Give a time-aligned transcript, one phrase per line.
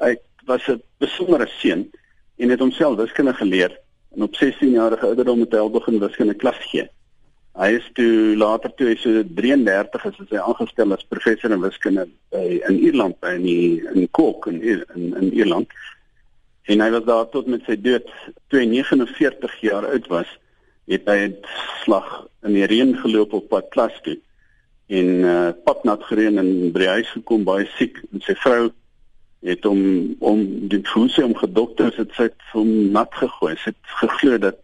[0.00, 1.90] hy was 'n besondere seun
[2.36, 3.72] en het homself wiskunde geleer
[4.14, 6.88] en op 16 jarige ouderdom het hy al begin wiskunde klas gee.
[7.56, 11.60] Hy is toe later toe hy so 33 is, is hy aangestel as professor in
[11.60, 15.68] wiskunde by in Ierland by in die, in Cork in in, in Ierland.
[16.66, 18.08] En hy was daar tot met sy dood
[18.48, 20.28] toe hy 49 jaar oud was,
[20.86, 21.36] het hy 'n
[21.82, 24.18] slag in die reën geloop op pad klas toe
[24.86, 28.70] en uh, padnat gereën en by die huis gekom baie siek en sy vrou
[29.46, 29.82] het hom
[30.18, 30.40] om
[30.70, 33.54] die voete om gedokters het sy hom nat gegooi.
[33.62, 34.58] Sy het geglo dat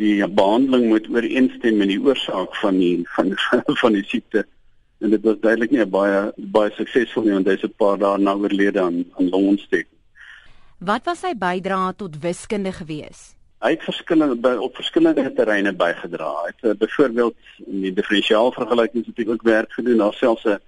[0.00, 3.32] die behandeling moet ooreenstem met die oorsaak van die van
[3.82, 4.44] van die siekte
[5.00, 8.34] en dit was duidelik nie baie baie suksesvol nie want hy's 'n paar dae na
[8.34, 9.92] oorlede aan aan longontsteking.
[10.78, 13.34] Wat was sy bydrae tot wiskunde gewees?
[13.64, 16.32] Hy het verskillende op verskillende terreine bygedra.
[16.42, 20.58] Hy het uh, byvoorbeeld in die diferensiaalvergelykings het hy ook werk gedoen, daar selfs 'n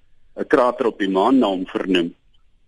[0.41, 2.15] 'n krater op die maan na hom vernoem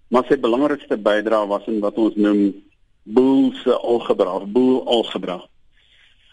[0.09, 2.65] maar sy belangrikste bydrae was in wat ons noem
[3.09, 5.39] Boole se algebra, Boole algebra.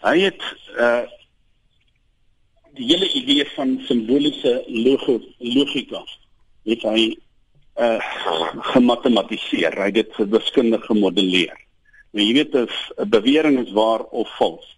[0.04, 0.42] Hy het
[0.76, 1.04] uh
[2.76, 6.02] die hele idee van simboliese logika
[6.68, 7.06] het hy
[7.80, 8.00] uh
[8.74, 11.56] gematematiseer, hy het dit wiskundig gemodelleer.
[12.12, 14.76] Nou jy weet 'n bewering is waar of vals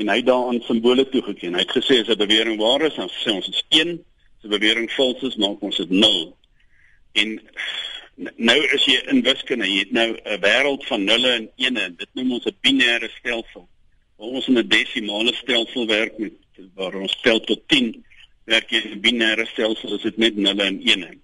[0.00, 1.54] en hy daaraan simbole toegeken.
[1.54, 4.04] Hy het gesê as 'n bewering waar is, dan sê ons dit is 1,
[4.38, 6.36] as 'n bewering vals is, maak ons dit 0.
[7.12, 7.40] En
[8.36, 11.94] nou is jy in wiskunde, jy het nou 'n wêreld van nulle en ene.
[11.96, 13.68] Dit noem ons 'n binêre stelsel.
[14.16, 16.32] Waar ons in 'n desimale stelsel werk met
[16.74, 18.04] waar ons tel tot 10,
[18.44, 21.18] werk jy in 'n binêre stelsel, is dit net nulle en ene.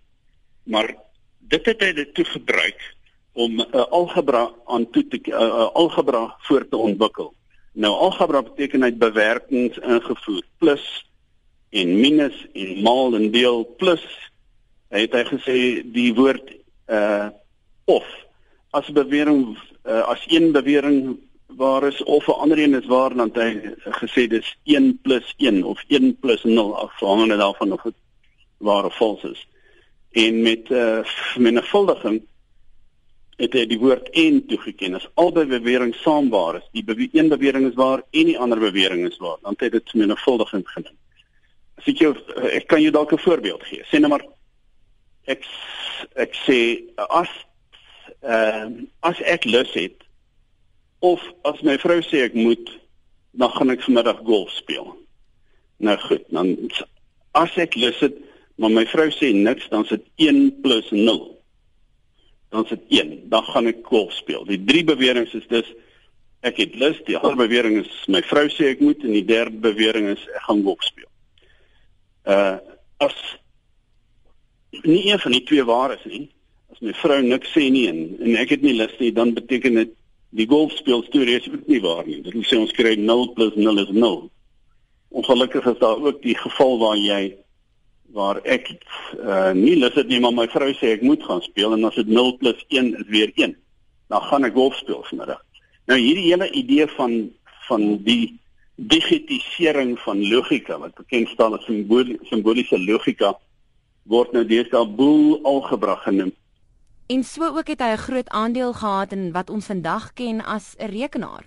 [0.64, 0.94] Maar
[1.38, 2.94] dit het hy dit toe gebruik
[3.32, 7.34] om 'n uh, algebra aan toe te uh, uh, algebra voor te ontwikkel.
[7.72, 11.06] Nou algebra beteken hy bewerkings ingevoer plus
[11.70, 14.04] en minus en maal en deel plus
[14.88, 15.56] hy het hy gesê
[15.92, 16.54] die woord
[16.86, 17.28] uh
[17.84, 18.04] of
[18.70, 23.14] as 'n bewering uh, as een bewering waar is of 'n ander een is waar
[23.14, 27.94] dan hy gesê dis 1 + 1 of 1 + 0 afhangende daarvan of dit
[28.56, 29.48] waar of vals is.
[30.10, 31.04] En met uh
[31.36, 32.22] menigvuldiging
[33.36, 36.68] het hy die woord en toegeken as albei beweringe saam waar is.
[36.72, 39.36] Die bewe een bewering is waar en die ander bewering is waar.
[39.42, 40.96] Dan het hy dit menigvuldiging genoem.
[41.76, 42.14] As ek jou
[42.52, 43.84] ek kan jou dalk 'n voorbeeld gee.
[43.84, 44.24] Sê nou maar
[45.26, 45.44] ek
[46.14, 46.58] ek sê
[47.08, 47.30] as
[48.22, 50.02] ehm uh, as ek lus het
[51.04, 52.70] of as my vrou sê ek moet
[53.36, 54.94] dan gaan ek vanmiddag golf speel.
[55.76, 56.54] Nou goed, dan
[57.36, 58.16] as ek lus het,
[58.56, 61.18] maar my vrou sê niks, dan sit 1 + 0.
[62.54, 64.46] Dan sit 1, dan gaan ek golf speel.
[64.48, 65.68] Die drie beweringe is dus
[66.46, 69.60] ek het lus, die ander bewering is my vrou sê ek moet en die derde
[69.60, 71.10] bewering is ek gaan golf speel.
[72.24, 72.56] Uh
[72.96, 73.16] as
[74.86, 76.26] nie een van die twee waar is nie.
[76.72, 79.80] As my vrou niks sê nie en, en ek het nie lus nie, dan beteken
[79.80, 79.94] dit
[80.36, 82.20] die golfspeel storie is ook nie waar nie.
[82.24, 84.16] Dit wil sê ons kry 0 + 0 is 0.
[85.16, 87.36] Ongelukkig is daar ook die geval waar jy
[88.16, 91.74] waar ek uh, nie lus het nie, maar my vrou sê ek moet gaan speel
[91.76, 93.56] en as dit 0 + 1 is weer 1,
[94.12, 95.42] dan gaan ek golf speel vanmiddag.
[95.86, 97.30] Nou hierdie hele idee van
[97.66, 98.36] van die
[98.76, 103.32] digitisering van logika wat bekend staan as simboliese logika
[104.06, 106.32] word nou deesdae boel algebra genoem.
[107.06, 110.74] En so ook het hy 'n groot aandeel gehad in wat ons vandag ken as
[110.78, 111.44] 'n rekenaar.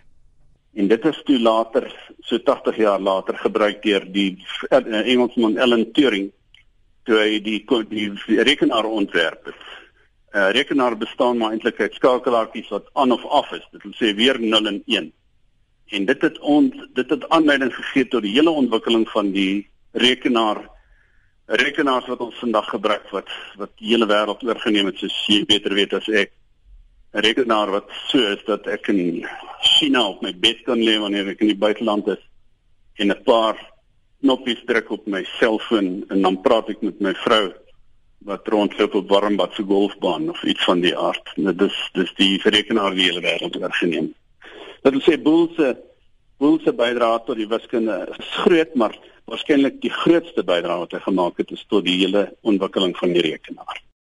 [0.73, 5.91] En dit is toe later, so 80 jaar later gebruik deur die uh, Engelsman Alan
[5.91, 6.31] Turing
[7.03, 9.63] toe hy die die, die rekenaar ontwerp het.
[10.29, 13.67] 'n uh, Rekenaar bestaan maar eintlik uit skakelaartjies wat aan of af is.
[13.71, 15.11] Dit wil sê weer 0 en 1.
[15.89, 20.69] En dit het ons dit het aanleiding gegee tot die hele ontwikkeling van die rekenaar
[21.49, 25.73] rekenaars wat ons vandag gebruik wat wat die hele wêreld oorgeneem het soos jy beter
[25.73, 26.31] weet as ek
[27.13, 29.25] 'n rekenaar wat so is dat ek in
[29.61, 32.21] China op my bed kan lê wanneer ek in die buiteland is
[32.99, 33.57] en 'n paar
[34.21, 37.53] knoppies druk op my selfoon en dan praat ek met my vrou
[38.27, 41.31] wat rondloop op warmbad se golfbaan of iets van die aard.
[41.35, 44.13] Nou dis dis die rekenaar die hele wêreld oorgeneem.
[44.83, 45.77] Dat wil sê boelse
[46.39, 48.95] boelse bydra tot die wiskunde is groot maar
[49.29, 53.25] waarskynlik die grootste bydrae wat hy gemaak het is tot die hele ontwikkeling van die
[53.25, 53.81] rekenaar.